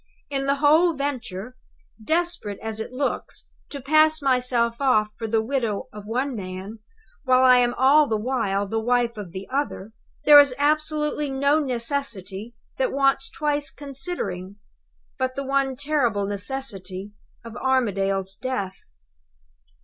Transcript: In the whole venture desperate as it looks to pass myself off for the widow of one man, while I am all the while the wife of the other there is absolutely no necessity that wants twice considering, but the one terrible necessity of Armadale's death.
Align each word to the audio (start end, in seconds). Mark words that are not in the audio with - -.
In 0.31 0.47
the 0.47 0.55
whole 0.55 0.95
venture 0.95 1.55
desperate 2.03 2.57
as 2.59 2.79
it 2.79 2.91
looks 2.91 3.47
to 3.69 3.79
pass 3.79 4.19
myself 4.19 4.81
off 4.81 5.09
for 5.15 5.27
the 5.27 5.43
widow 5.43 5.89
of 5.93 6.07
one 6.07 6.35
man, 6.35 6.79
while 7.23 7.43
I 7.43 7.59
am 7.59 7.75
all 7.75 8.07
the 8.07 8.17
while 8.17 8.65
the 8.67 8.79
wife 8.79 9.15
of 9.15 9.31
the 9.31 9.47
other 9.51 9.91
there 10.25 10.39
is 10.39 10.55
absolutely 10.57 11.29
no 11.29 11.59
necessity 11.59 12.55
that 12.79 12.91
wants 12.91 13.29
twice 13.29 13.69
considering, 13.69 14.55
but 15.19 15.35
the 15.35 15.43
one 15.45 15.75
terrible 15.75 16.25
necessity 16.25 17.11
of 17.45 17.55
Armadale's 17.57 18.35
death. 18.35 18.79